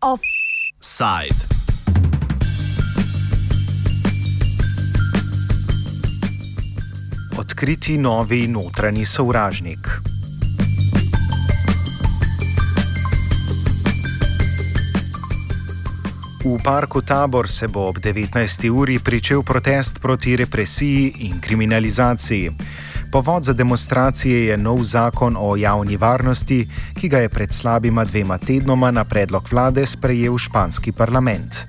Offside. 0.00 1.32
Odkriti 7.38 7.98
novi 7.98 8.48
notranji 8.48 9.04
sovražnik. 9.04 9.78
V 16.44 16.60
parku 16.60 17.00
Tabor 17.00 17.48
se 17.48 17.64
bo 17.68 17.86
ob 17.88 17.96
19. 17.98 18.68
uri 18.68 18.98
pričel 18.98 19.42
protest 19.42 19.98
proti 20.00 20.36
represiji 20.36 21.12
in 21.18 21.40
kriminalizaciji. 21.40 22.50
Povod 23.12 23.44
za 23.44 23.52
demonstracije 23.52 24.44
je 24.44 24.56
nov 24.56 24.82
zakon 24.82 25.36
o 25.40 25.56
javni 25.56 25.96
varnosti, 25.96 26.68
ki 27.00 27.08
ga 27.08 27.18
je 27.18 27.28
pred 27.28 27.52
slabima 27.52 28.04
dvema 28.04 28.38
tednoma 28.38 28.90
na 28.90 29.04
predlog 29.04 29.48
vlade 29.52 29.86
sprejel 29.86 30.36
španski 30.38 30.92
parlament. 30.92 31.64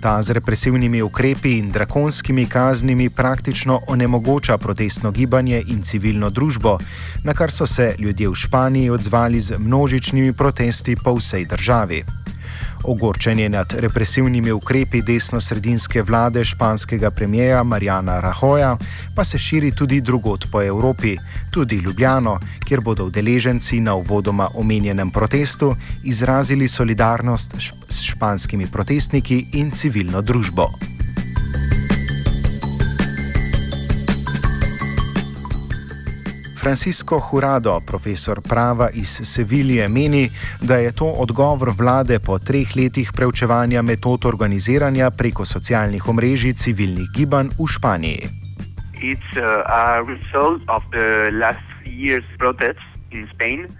Ta 0.00 0.22
z 0.22 0.32
represivnimi 0.32 1.02
ukrepi 1.02 1.56
in 1.58 1.70
drakonskimi 1.72 2.46
kaznimi 2.46 3.08
praktično 3.10 3.80
onemogoča 3.86 4.58
protestno 4.58 5.10
gibanje 5.10 5.64
in 5.68 5.82
civilno 5.82 6.30
družbo, 6.30 6.78
na 7.24 7.32
kar 7.34 7.50
so 7.50 7.66
se 7.66 7.94
ljudje 7.98 8.28
v 8.28 8.34
Španiji 8.34 8.90
odzvali 8.90 9.40
z 9.40 9.56
množičnimi 9.58 10.32
protesti 10.32 10.96
po 10.96 11.14
vsej 11.16 11.44
državi. 11.46 12.04
Ogorčenje 12.84 13.48
nad 13.48 13.72
represivnimi 13.78 14.52
ukrepi 14.52 15.02
desno-sredinske 15.02 16.02
vlade 16.02 16.44
španskega 16.44 17.10
premijeja 17.10 17.62
Marijana 17.62 18.20
Rahoja 18.20 18.76
pa 19.14 19.24
se 19.24 19.38
širi 19.38 19.70
tudi 19.70 20.00
drugot 20.00 20.44
po 20.52 20.62
Evropi, 20.62 21.16
tudi 21.50 21.76
Ljubljano, 21.76 22.38
kjer 22.64 22.80
bodo 22.80 23.04
udeleženci 23.04 23.80
na 23.80 23.94
uvodoma 23.94 24.48
omenjenem 24.54 25.10
protestu 25.10 25.74
izrazili 26.04 26.68
solidarnost 26.68 27.54
s 27.88 28.02
španskimi 28.02 28.66
protestniki 28.66 29.46
in 29.52 29.70
civilno 29.70 30.22
družbo. 30.22 30.66
Francisco 36.68 37.16
Jurado, 37.18 37.80
profesor 37.82 38.42
prava 38.42 38.90
iz 38.92 39.20
Sevilje, 39.24 39.88
meni, 39.88 40.28
da 40.60 40.76
je 40.76 40.92
to 40.92 41.06
odgovor 41.06 41.72
vlade 41.78 42.18
po 42.20 42.36
treh 42.38 42.76
letih 42.76 43.12
preučevanja 43.16 43.82
metod 43.82 44.24
organiziranja 44.26 45.10
preko 45.10 45.46
socialnih 45.46 46.08
omrežij 46.12 46.52
civilnih 46.52 47.08
gibanj 47.16 47.48
v 47.58 47.66
Španiji. 47.66 48.28
It's 49.00 49.30
uh, 49.40 49.48
a 49.64 50.02
result 50.04 50.62
of 50.68 50.82
the 50.92 51.30
last 51.32 51.64
year's 51.86 52.28
protests 52.38 52.88
in 53.10 53.26
Spain. 53.32 53.64
Uh, 53.64 53.70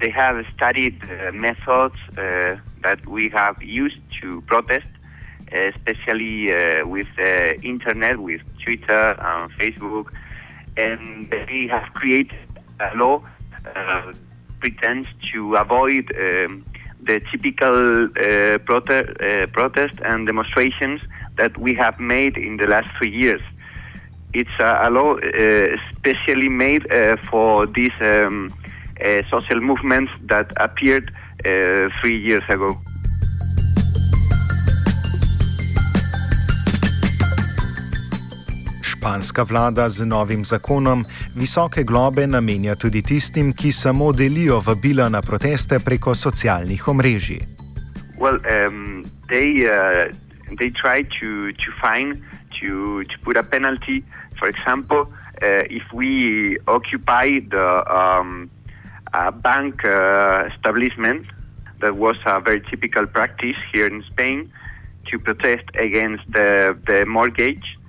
they 0.00 0.10
have 0.16 0.40
studied 0.56 0.96
uh, 1.04 1.34
methods 1.36 2.00
uh, 2.16 2.56
that 2.82 3.04
we 3.04 3.28
have 3.34 3.56
used 3.60 4.00
to 4.22 4.40
protest, 4.46 4.88
especially 5.52 6.48
uh, 6.50 6.88
with 6.88 7.08
the 7.16 7.58
internet, 7.62 8.16
with 8.16 8.40
Twitter 8.64 9.16
and 9.20 9.52
Facebook. 9.60 10.06
Uh, 10.08 10.18
and 10.76 11.32
we 11.48 11.68
have 11.68 11.84
created 11.94 12.38
a 12.80 12.96
law 12.96 13.22
uh, 13.74 14.12
pretends 14.60 15.08
to 15.32 15.56
avoid 15.56 16.06
um, 16.18 16.64
the 17.00 17.20
typical 17.30 18.06
uh, 18.06 18.58
prote- 18.64 19.42
uh, 19.44 19.46
protest 19.48 20.00
and 20.04 20.26
demonstrations 20.26 21.00
that 21.36 21.56
we 21.58 21.74
have 21.74 21.98
made 22.00 22.36
in 22.36 22.56
the 22.56 22.66
last 22.66 22.88
three 22.96 23.10
years. 23.14 23.42
It's 24.32 24.50
a, 24.58 24.80
a 24.84 24.90
law 24.90 25.14
uh, 25.18 25.76
specially 25.94 26.48
made 26.48 26.90
uh, 26.92 27.16
for 27.30 27.66
these 27.66 27.92
um, 28.00 28.52
uh, 29.04 29.22
social 29.30 29.60
movements 29.60 30.12
that 30.22 30.52
appeared 30.56 31.12
three 32.00 32.18
years 32.18 32.42
ago. 32.48 32.80
španska 39.04 39.42
vlada 39.44 39.84
z 39.88 40.00
novim 40.06 40.44
zakonom 40.44 41.04
visoke 41.36 41.82
globe 41.84 42.24
namenja 42.26 42.72
tudi 42.74 43.02
tistim, 43.02 43.50
ki 43.52 43.68
samo 43.72 44.12
delijo 44.12 44.62
vabila 44.64 45.08
na 45.12 45.20
proteste 45.22 45.76
preko 45.78 46.14
socialnih 46.14 46.88
omrežij. 46.88 47.42
Well, 48.18 48.40
um, 48.48 49.04
they, 49.28 49.68
uh, 49.68 50.08
they 50.56 50.70
try 50.72 51.02
to, 51.20 51.52
to 51.52 51.68
find, 51.82 52.16
to, 52.60 53.04
to 53.04 53.16
put 53.20 53.36
a 53.36 53.42
penalty. 53.42 54.02
For 54.38 54.48
example, 54.48 55.12
uh, 55.42 55.68
if 55.68 55.82
we 55.92 56.56
occupy 56.66 57.40
the 57.50 57.68
um, 57.92 58.48
a 59.12 59.30
bank 59.30 59.84
uh, 59.84 60.48
establishment, 60.48 61.26
that 61.80 61.96
was 61.96 62.16
a 62.24 62.40
very 62.40 62.62
typical 62.70 63.04
practice 63.06 63.60
here 63.70 63.86
in 63.86 64.02
Spain 64.10 64.50
to 65.08 65.18
protest 65.18 65.64
against 65.78 66.24
the, 66.32 66.72
the 66.86 67.04
mortgage. 67.04 67.76
Uh, 67.76 67.83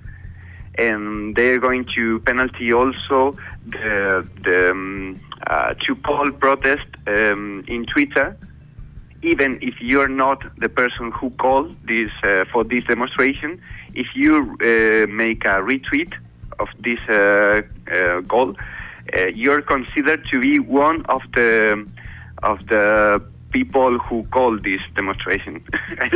and 0.78 1.34
they 1.36 1.50
are 1.52 1.58
going 1.58 1.84
to 1.96 2.20
penalty 2.20 2.72
also 2.72 3.36
the, 3.68 4.28
the 4.42 4.70
um, 4.70 5.20
uh, 5.46 5.74
to 5.74 5.94
poll 5.96 6.30
protest 6.32 6.86
um, 7.06 7.64
in 7.68 7.84
Twitter, 7.86 8.36
even 9.22 9.58
if 9.62 9.74
you're 9.80 10.08
not 10.08 10.42
the 10.58 10.68
person 10.68 11.12
who 11.12 11.30
called 11.30 11.76
this 11.86 12.10
uh, 12.24 12.44
for 12.52 12.64
this 12.64 12.84
demonstration. 12.84 13.60
If 13.94 14.06
you 14.14 14.38
uh, 14.38 15.10
make 15.12 15.44
a 15.44 15.58
retweet 15.58 16.12
of 16.58 16.68
this 16.80 16.98
call, 18.28 18.50
uh, 18.50 18.52
uh, 18.54 18.54
uh, 19.14 19.26
you're 19.34 19.62
considered 19.62 20.26
to 20.30 20.40
be 20.40 20.58
one 20.58 21.04
of 21.06 21.22
the 21.34 21.86
of 22.42 22.66
the 22.66 23.22
people 23.52 23.98
who 23.98 24.24
called 24.24 24.64
this 24.64 24.80
demonstration. 24.96 25.62
I 25.90 26.10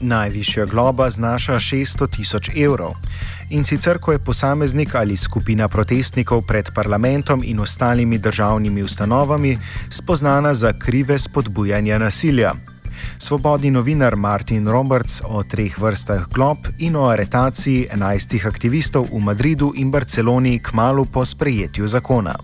Najvišja 0.00 0.64
globa 0.66 1.10
znaša 1.10 1.54
600 1.60 2.10
tisoč 2.16 2.50
evrov. 2.56 2.92
In 3.50 3.64
sicer, 3.64 3.98
ko 3.98 4.12
je 4.12 4.18
posameznik 4.18 4.94
ali 4.94 5.16
skupina 5.16 5.68
protestnikov 5.68 6.42
pred 6.42 6.70
parlamentom 6.74 7.42
in 7.44 7.60
ostalimi 7.60 8.18
državnimi 8.18 8.82
ustanovami 8.82 9.58
spoznana 9.90 10.54
za 10.54 10.72
krive 10.72 11.18
spodbujanja 11.18 11.98
nasilja. 11.98 12.52
Svobodni 13.18 13.70
novinar 13.70 14.16
Martin 14.16 14.68
Roberts 14.68 15.20
o 15.24 15.42
treh 15.42 15.78
vrstah 15.78 16.28
glob 16.32 16.56
in 16.78 16.96
o 16.96 17.06
aretaciji 17.08 17.88
11 17.92 18.46
aktivistov 18.48 19.04
v 19.12 19.20
Madridu 19.24 19.72
in 19.76 19.90
Barceloni 19.90 20.58
kmalo 20.58 21.04
po 21.04 21.24
sprejetju 21.24 21.86
zakona. 21.86 22.36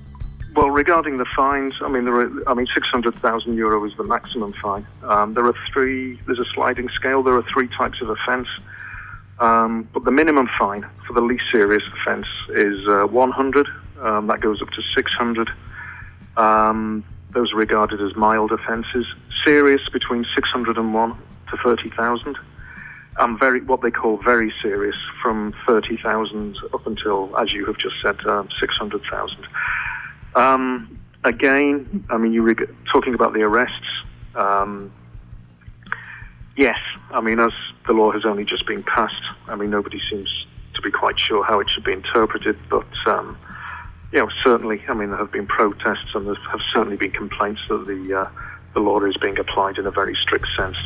Well, 0.56 0.70
regarding 0.70 1.18
the 1.18 1.26
fines, 1.36 1.74
I 1.82 1.88
mean, 1.90 2.04
there 2.06 2.14
are, 2.16 2.30
I 2.48 2.54
mean, 2.54 2.66
six 2.72 2.88
hundred 2.88 3.14
thousand 3.16 3.58
euro 3.58 3.84
is 3.84 3.92
the 3.98 4.04
maximum 4.04 4.54
fine. 4.54 4.86
Um, 5.02 5.34
there 5.34 5.44
are 5.44 5.52
three. 5.70 6.18
There's 6.24 6.38
a 6.38 6.46
sliding 6.46 6.88
scale. 6.88 7.22
There 7.22 7.34
are 7.34 7.42
three 7.42 7.68
types 7.68 8.00
of 8.00 8.08
offence, 8.08 8.48
um, 9.38 9.86
but 9.92 10.04
the 10.04 10.10
minimum 10.10 10.48
fine 10.58 10.86
for 11.06 11.12
the 11.12 11.20
least 11.20 11.44
serious 11.52 11.82
offence 12.00 12.26
is 12.54 12.88
uh, 12.88 13.02
one 13.02 13.32
hundred. 13.32 13.68
Um, 14.00 14.28
that 14.28 14.40
goes 14.40 14.62
up 14.62 14.70
to 14.70 14.80
six 14.94 15.12
hundred. 15.12 15.50
Um, 16.38 17.04
those 17.32 17.52
are 17.52 17.56
regarded 17.56 18.00
as 18.00 18.16
mild 18.16 18.50
offences. 18.50 19.04
Serious 19.44 19.86
between 19.92 20.24
six 20.34 20.48
hundred 20.48 20.78
and 20.78 20.94
one 20.94 21.12
to 21.50 21.58
thirty 21.62 21.90
thousand. 21.90 22.38
Um, 23.18 23.38
very 23.38 23.60
what 23.60 23.82
they 23.82 23.90
call 23.90 24.16
very 24.16 24.50
serious, 24.62 24.96
from 25.22 25.52
thirty 25.66 25.98
thousand 25.98 26.56
up 26.72 26.86
until, 26.86 27.36
as 27.36 27.52
you 27.52 27.66
have 27.66 27.76
just 27.76 27.96
said, 28.02 28.18
um, 28.24 28.48
six 28.58 28.74
hundred 28.78 29.02
thousand. 29.10 29.46
Um, 30.36 30.98
again, 31.24 32.04
I 32.10 32.18
mean, 32.18 32.32
you 32.32 32.42
were 32.42 32.54
talking 32.92 33.14
about 33.14 33.32
the 33.32 33.42
arrests. 33.42 34.04
Um, 34.36 34.92
yes, 36.56 36.76
I 37.10 37.20
mean, 37.20 37.40
as 37.40 37.52
the 37.86 37.94
law 37.94 38.12
has 38.12 38.24
only 38.26 38.44
just 38.44 38.66
been 38.66 38.82
passed, 38.82 39.22
I 39.48 39.56
mean, 39.56 39.70
nobody 39.70 40.00
seems 40.10 40.46
to 40.74 40.82
be 40.82 40.90
quite 40.90 41.18
sure 41.18 41.42
how 41.42 41.58
it 41.58 41.68
should 41.68 41.84
be 41.84 41.92
interpreted, 41.92 42.56
but. 42.70 42.86
Um, 43.06 43.36
you 44.12 44.20
know, 44.20 44.30
certainly, 44.44 44.80
I 44.88 44.94
mean, 44.94 45.08
there 45.10 45.18
have 45.18 45.32
been 45.32 45.48
protests 45.48 46.14
and 46.14 46.28
there 46.28 46.36
have 46.50 46.60
certainly 46.72 46.96
been 46.96 47.10
complaints 47.10 47.60
that 47.68 47.86
the, 47.88 48.14
uh, 48.20 48.30
the 48.72 48.78
law 48.78 49.00
is 49.00 49.16
being 49.16 49.36
applied 49.36 49.78
in 49.78 49.84
a 49.86 49.90
very 49.90 50.14
strict 50.14 50.46
sense. 50.56 50.76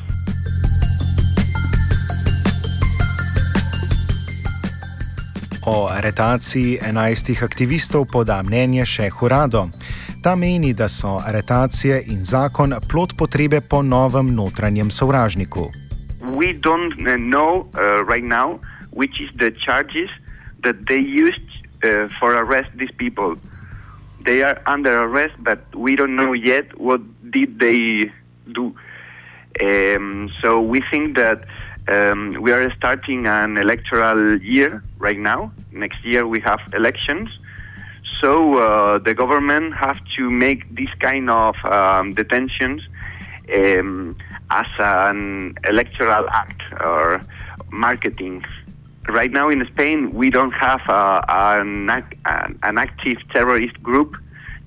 o 5.66 5.86
aretaciji 5.92 6.78
11 6.80 7.44
aktivistov 7.44 8.08
poda 8.08 8.40
mnenje 8.42 8.84
še 8.86 9.08
Hurado. 9.12 9.68
Ta 10.24 10.34
meni, 10.36 10.72
da 10.72 10.88
so 10.88 11.18
aretacije 11.20 12.00
in 12.12 12.24
zakon 12.24 12.72
plot 12.88 13.16
potrebe 13.16 13.60
po 13.60 13.82
novem 13.82 14.32
notranjem 14.36 14.90
sovražniku. 14.90 15.68
We 16.36 16.52
don't 16.56 16.96
uh, 17.00 17.16
know 17.20 17.68
uh, 17.76 18.04
right 18.08 18.24
now 18.24 18.60
which 18.92 19.20
is 19.20 19.28
the 19.36 19.52
charges 19.66 20.08
that 20.64 20.76
they 20.88 20.98
used 21.00 21.44
uh, 21.84 22.08
for 22.20 22.32
arrest 22.36 22.70
these 22.78 22.92
people. 22.96 23.36
They 24.24 24.42
are 24.42 24.60
under 24.66 24.92
arrest, 25.04 25.36
but 25.40 25.60
we 25.76 25.96
don't 25.96 26.16
know 26.16 26.32
yet 26.32 26.72
what 26.76 27.00
did 27.32 27.58
they 27.60 28.10
do. 28.52 28.72
Um, 29.60 30.28
so 30.42 30.60
we 30.60 30.80
think 30.92 31.16
that 31.16 31.40
uh, 31.40 31.69
Um, 31.88 32.36
we 32.40 32.52
are 32.52 32.70
starting 32.74 33.26
an 33.26 33.56
electoral 33.56 34.40
year 34.42 34.82
right 34.98 35.18
now. 35.18 35.50
Next 35.72 36.04
year 36.04 36.26
we 36.26 36.40
have 36.40 36.60
elections. 36.74 37.30
So 38.20 38.58
uh, 38.58 38.98
the 38.98 39.14
government 39.14 39.74
has 39.74 39.96
to 40.16 40.30
make 40.30 40.72
this 40.74 40.90
kind 40.98 41.30
of 41.30 41.54
um, 41.64 42.12
detentions 42.12 42.82
um, 43.54 44.14
as 44.50 44.66
an 44.78 45.54
electoral 45.68 46.28
act 46.30 46.60
or 46.84 47.22
marketing. 47.70 48.44
Right 49.08 49.30
now 49.30 49.48
in 49.48 49.66
Spain, 49.72 50.12
we 50.12 50.28
don't 50.28 50.52
have 50.52 50.82
uh, 50.86 51.22
an, 51.30 51.88
an, 52.26 52.78
active 52.78 53.16
terrorist 53.30 53.82
group 53.82 54.16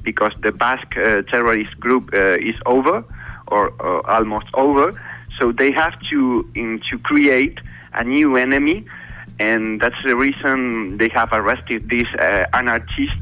because 0.01 0.33
the 0.42 0.51
Basque 0.51 0.98
uh, 0.98 1.21
terrorist 1.21 1.80
group 1.80 2.09
uh, 2.13 2.36
is 2.39 2.56
over 2.66 3.06
or 3.50 3.69
almost 4.09 4.48
over 4.56 4.92
so 5.39 5.51
they 5.51 5.71
have 5.71 6.00
to 6.12 6.47
in, 6.56 6.81
to 6.91 7.00
create 7.00 7.59
a 7.94 8.03
new 8.03 8.38
enemy, 8.38 8.85
and 9.39 9.80
that's 9.81 10.01
the 10.03 10.15
reason 10.15 10.97
they 10.97 11.09
have 11.09 11.30
arrested 11.31 11.89
this 11.89 12.06
uh, 12.19 12.45
anarchist 12.53 13.18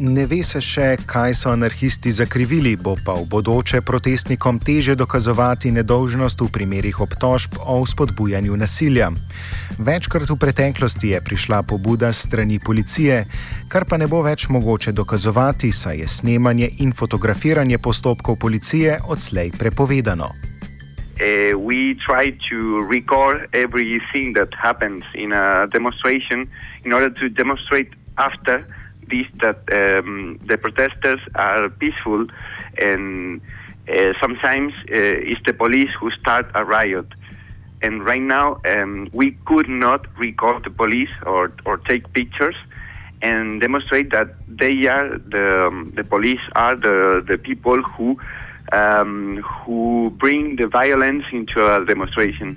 ne 0.00 0.24
ve 0.26 0.40
se 0.42 0.60
še, 0.64 0.96
kaj 1.06 1.34
so 1.36 1.50
anarhisti 1.52 2.10
zakrivili, 2.14 2.72
bo 2.80 2.94
pa 3.04 3.14
v 3.20 3.26
bodoče 3.28 3.80
protestnikom 3.84 4.58
teže 4.58 4.94
dokazovati 4.96 5.70
nedolžnost 5.70 6.40
v 6.40 6.48
primerih 6.52 7.00
obtožb 7.00 7.58
o 7.60 7.76
spodbujanju 7.86 8.56
nasilja. 8.56 9.10
Večkrat 9.78 10.24
v 10.30 10.38
preteklosti 10.40 11.12
je 11.12 11.20
prišla 11.20 11.60
pobuda 11.62 12.12
strani 12.16 12.56
policije, 12.58 13.26
kar 13.68 13.84
pa 13.84 13.96
ne 14.00 14.08
bo 14.08 14.22
več 14.24 14.48
mogoče 14.48 14.92
dokazovati, 14.92 15.72
saj 15.72 16.00
je 16.00 16.08
snemanje 16.08 16.70
in 16.80 16.92
fotografiranje 16.92 17.78
postopkov 17.78 18.38
policije 18.40 19.00
odslej 19.06 19.52
prepovedano. 19.58 20.32
Uh, 21.20 21.52
we 21.52 21.92
try 22.00 22.32
to 22.48 22.80
record 22.88 23.44
everything 23.52 24.32
that 24.32 24.48
happens 24.56 25.04
in 25.12 25.32
a 25.36 25.66
demonstration 25.68 26.48
in 26.86 26.94
order 26.96 27.12
to 27.12 27.28
demonstrate 27.28 27.92
after 28.16 28.64
that 29.40 29.56
um, 29.72 30.38
the 30.46 30.58
protesters 30.58 31.20
are 31.34 31.68
peaceful 31.70 32.24
and 32.80 33.40
uh, 33.88 34.12
sometimes 34.20 34.72
uh, 34.82 35.28
it's 35.28 35.40
the 35.46 35.52
police 35.52 35.90
who 35.98 36.10
start 36.12 36.46
a 36.54 36.64
riot. 36.64 37.06
And 37.82 38.04
right 38.04 38.20
now, 38.20 38.58
um, 38.68 39.08
we 39.12 39.32
could 39.46 39.68
not 39.68 40.06
recall 40.18 40.60
the 40.60 40.70
police 40.70 41.08
or, 41.24 41.50
or 41.64 41.78
take 41.78 42.12
pictures 42.12 42.54
and 43.22 43.60
demonstrate 43.60 44.10
that 44.10 44.28
they 44.48 44.86
are 44.86 45.18
the, 45.18 45.66
um, 45.66 45.92
the 45.96 46.04
police 46.04 46.40
are 46.54 46.76
the, 46.76 47.24
the 47.26 47.38
people 47.38 47.82
who, 47.82 48.18
um, 48.72 49.38
who 49.42 50.10
bring 50.18 50.56
the 50.56 50.66
violence 50.66 51.24
into 51.32 51.58
a 51.74 51.84
demonstration. 51.84 52.56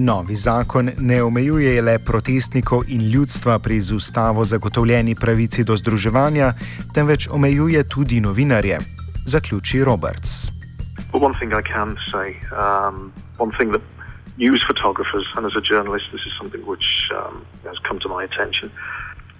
Novi 0.00 0.34
zakon 0.38 0.88
ne 0.98 1.18
omejuje 1.22 1.82
le 1.82 1.98
protestnikov 1.98 2.86
in 2.94 3.02
ljudstva 3.10 3.58
pri 3.58 3.80
z 3.82 3.94
ustavo 3.98 4.44
zagotovljeni 4.46 5.14
pravici 5.18 5.64
do 5.66 5.74
združevanja, 5.76 6.52
temveč 6.94 7.26
omejuje 7.30 7.82
tudi 7.88 8.20
novinarje, 8.20 8.78
zaključi 9.26 9.82
Roberts. 9.84 10.50
Um, 11.14 11.26
one 13.38 13.52
thing 13.58 13.70
that 13.74 13.82
news 14.44 14.62
photographers, 14.70 15.26
and 15.36 15.46
as 15.50 15.56
a 15.58 15.62
journalist, 15.72 16.06
this 16.14 16.22
is 16.28 16.32
something 16.38 16.62
which 16.72 16.88
um, 17.18 17.42
has 17.66 17.76
come 17.86 17.98
to 17.98 18.08
my 18.08 18.22
attention. 18.22 18.70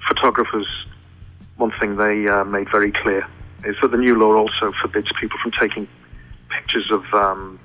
Photographers, 0.09 0.67
one 1.57 1.71
thing 1.79 1.91
they 2.03 2.27
uh, 2.27 2.43
made 2.43 2.67
very 2.79 2.91
clear 2.91 3.23
is 3.71 3.77
that 3.83 3.91
the 3.95 4.01
new 4.07 4.19
law 4.19 4.35
also 4.43 4.75
forbids 4.83 5.11
people 5.21 5.39
from 5.39 5.53
taking 5.63 5.87
pictures 6.51 6.91
of 6.91 7.05
um, 7.15 7.59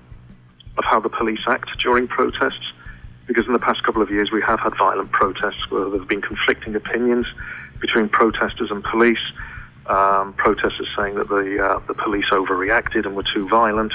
of 0.78 0.84
how 0.86 1.00
the 1.02 1.10
police 1.18 1.42
act 1.50 1.70
during 1.84 2.06
protests. 2.22 2.70
because 3.28 3.46
in 3.48 3.54
the 3.54 3.60
past 3.60 3.84
couple 3.84 4.02
of 4.02 4.10
years 4.10 4.32
we 4.32 4.42
have 4.42 4.60
had 4.60 4.76
violent 4.78 5.12
protests 5.12 5.70
where 5.70 5.86
there 5.90 6.00
have 6.00 6.08
been 6.08 6.22
conflicting 6.22 6.76
opinions 6.76 7.26
between 7.80 8.10
protesters 8.10 8.72
and 8.72 8.84
police. 8.84 9.18
Um, 9.86 10.34
protesters 10.34 10.88
saying 10.98 11.16
that 11.16 11.28
the 11.28 11.60
uh, 11.62 11.80
the 11.88 11.94
police 11.94 12.26
overreacted 12.32 13.06
and 13.06 13.16
were 13.18 13.24
too 13.24 13.48
violent, 13.50 13.92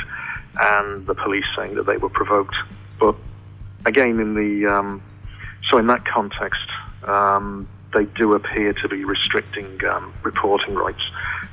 and 0.60 1.06
the 1.06 1.14
police 1.14 1.46
saying 1.56 1.76
that 1.76 1.86
they 1.86 1.96
were 1.96 2.10
provoked. 2.10 2.54
But 3.00 3.14
again, 3.86 4.20
in 4.20 4.34
the 4.34 4.66
um, 4.70 5.02
so 5.70 5.78
in 5.78 5.86
that 5.86 6.04
context, 6.04 6.60
um, 7.04 7.66
they 7.94 8.04
do 8.04 8.34
appear 8.34 8.74
to 8.74 8.88
be 8.88 9.06
restricting 9.06 9.80
um, 9.86 10.12
reporting 10.22 10.74
rights 10.74 11.02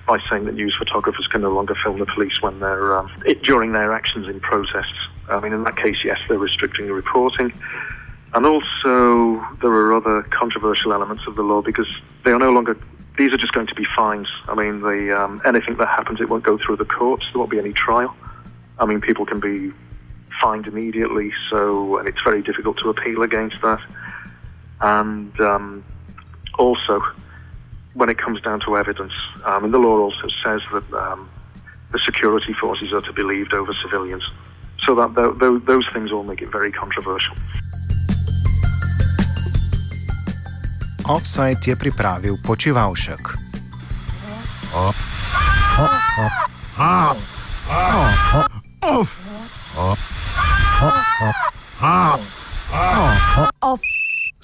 by 0.07 0.19
saying 0.29 0.45
that 0.45 0.53
news 0.55 0.75
photographers 0.75 1.27
can 1.27 1.41
no 1.41 1.49
longer 1.51 1.75
film 1.83 1.99
the 1.99 2.05
police 2.05 2.41
when 2.41 2.59
they're 2.59 2.97
um, 2.97 3.09
it, 3.25 3.41
during 3.43 3.71
their 3.71 3.91
actions 3.93 4.27
in 4.29 4.39
protests. 4.39 4.93
I 5.29 5.39
mean, 5.39 5.53
in 5.53 5.63
that 5.63 5.77
case, 5.77 5.97
yes, 6.03 6.17
they're 6.29 6.37
restricting 6.37 6.87
reporting. 6.91 7.51
And 8.33 8.45
also, 8.45 9.43
there 9.61 9.71
are 9.71 9.93
other 9.95 10.21
controversial 10.23 10.93
elements 10.93 11.23
of 11.25 11.35
the 11.35 11.41
law 11.41 11.61
because 11.61 11.87
they 12.23 12.31
are 12.31 12.39
no 12.39 12.51
longer, 12.51 12.77
these 13.17 13.31
are 13.33 13.37
just 13.37 13.53
going 13.53 13.67
to 13.67 13.75
be 13.75 13.85
fines. 13.95 14.27
I 14.47 14.55
mean, 14.55 14.81
the, 14.81 15.17
um, 15.19 15.41
anything 15.45 15.77
that 15.77 15.87
happens, 15.87 16.21
it 16.21 16.29
won't 16.29 16.43
go 16.43 16.57
through 16.63 16.75
the 16.77 16.85
courts, 16.85 17.25
there 17.33 17.39
won't 17.39 17.49
be 17.51 17.59
any 17.59 17.73
trial. 17.73 18.15
I 18.77 18.85
mean, 18.85 18.99
people 19.01 19.25
can 19.25 19.39
be 19.39 19.71
fined 20.41 20.67
immediately, 20.67 21.31
so, 21.49 21.97
and 21.97 22.07
it's 22.09 22.21
very 22.21 22.41
difficult 22.43 22.77
to 22.79 22.89
appeal 22.89 23.23
against 23.23 23.61
that. 23.61 23.79
And 24.81 25.39
um, 25.39 25.83
also, 26.59 27.01
when 27.95 28.09
it 28.09 28.17
comes 28.17 28.41
down 28.41 28.59
to 28.65 28.77
evidence. 28.77 29.13
Um, 29.45 29.63
and 29.65 29.73
the 29.73 29.77
law 29.79 29.97
also 29.99 30.27
says 30.43 30.61
that 30.73 30.83
um, 30.93 31.29
the 31.91 31.99
security 31.99 32.53
forces 32.53 32.93
are 32.93 33.01
to 33.01 33.13
be 33.13 33.23
believed 33.23 33.53
over 33.53 33.73
civilians. 33.73 34.23
So 34.83 34.93
that 34.95 35.13
those 35.65 35.85
things 35.93 36.11
all 36.11 36.23
make 36.23 36.41
it 36.41 36.51
very 36.51 36.71
controversial. 36.71 37.35
Offside 41.07 41.59
je 41.65 41.75
pripravil 41.75 42.37
počivalšek. 42.45 43.37